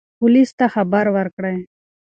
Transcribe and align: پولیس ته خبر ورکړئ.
پولیس 0.19 0.49
ته 0.59 0.65
خبر 0.73 1.05
ورکړئ. 1.17 1.57